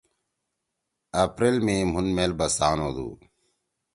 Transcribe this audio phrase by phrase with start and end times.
[1.23, 3.09] اپریل می مُھن میل بسان ہودُو۔